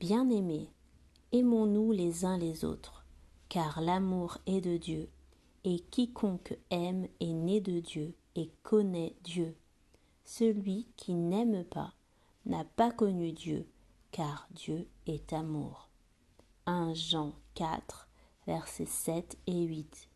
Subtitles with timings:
[0.00, 0.72] Bien-aimés,
[1.30, 3.04] aimons-nous les uns les autres,
[3.50, 5.10] car l'amour est de Dieu,
[5.64, 9.54] et quiconque aime est né de Dieu et connaît Dieu.
[10.24, 11.92] Celui qui n'aime pas
[12.46, 13.68] n'a pas connu Dieu,
[14.10, 15.90] car Dieu est amour.
[16.64, 18.08] 1 Jean 4,
[18.46, 20.09] versets 7 et 8.